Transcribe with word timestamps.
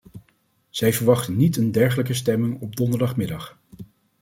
Zij 0.69 0.93
verwachten 0.93 1.35
niet 1.35 1.57
een 1.57 1.71
dergelijke 1.71 2.13
stemming 2.13 2.61
op 2.61 2.75
donderdagmiddag. 2.75 3.57